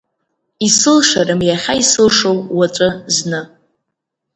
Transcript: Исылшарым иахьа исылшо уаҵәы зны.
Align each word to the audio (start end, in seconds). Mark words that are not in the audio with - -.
Исылшарым 0.65 1.41
иахьа 1.45 1.73
исылшо 1.81 2.31
уаҵәы 2.57 2.89
зны. 3.15 3.41